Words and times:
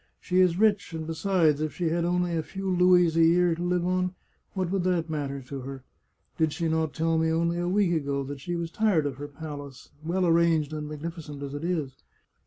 She 0.19 0.39
is 0.39 0.57
rich, 0.57 0.93
and, 0.93 1.05
besides, 1.05 1.61
if 1.61 1.75
she 1.75 1.89
had 1.89 2.05
only 2.05 2.35
a 2.35 2.41
few 2.41 2.67
louis 2.75 3.15
a 3.15 3.19
year 3.23 3.53
to 3.53 3.61
live 3.61 3.85
on, 3.85 4.15
what 4.53 4.71
would 4.71 4.83
that 4.83 5.11
matter 5.11 5.43
to 5.43 5.61
her? 5.61 5.83
Did 6.39 6.53
she 6.53 6.67
not 6.67 6.95
tell 6.95 7.19
me, 7.19 7.29
only 7.29 7.59
a 7.59 7.67
week 7.69 7.93
ago, 7.93 8.23
that 8.23 8.39
she 8.41 8.55
was 8.55 8.71
tired 8.71 9.05
of 9.05 9.17
her 9.17 9.27
palace, 9.27 9.91
well 10.03 10.25
arranged 10.25 10.73
and 10.73 10.87
magnificent 10.89 11.43
as 11.43 11.53
it 11.53 11.63
is? 11.63 11.97